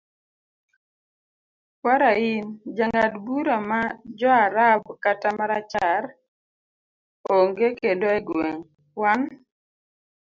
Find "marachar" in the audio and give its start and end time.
5.37-6.03